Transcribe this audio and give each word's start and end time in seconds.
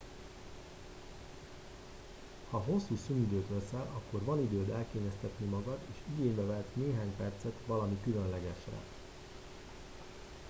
ha 2.49 2.57
hosszú 2.63 2.95
szünidőt 3.07 3.45
veszel 3.49 3.91
akkor 3.95 4.23
van 4.23 4.41
időd 4.43 4.69
elkényeztetni 4.69 5.45
magad 5.45 5.77
és 5.91 5.97
igénybe 6.17 6.41
vehetsz 6.43 6.73
néhány 6.75 7.15
percet 7.17 7.53
valami 7.67 7.97
különlegesre 8.03 8.77